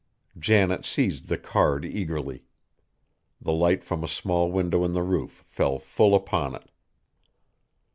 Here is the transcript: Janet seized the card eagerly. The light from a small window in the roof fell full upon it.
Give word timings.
Janet 0.39 0.83
seized 0.83 1.27
the 1.27 1.37
card 1.37 1.85
eagerly. 1.85 2.45
The 3.39 3.53
light 3.53 3.83
from 3.83 4.03
a 4.03 4.07
small 4.07 4.51
window 4.51 4.83
in 4.83 4.93
the 4.93 5.03
roof 5.03 5.45
fell 5.47 5.77
full 5.77 6.15
upon 6.15 6.55
it. 6.55 6.71